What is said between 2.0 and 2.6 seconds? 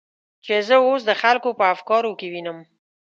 کې وینم.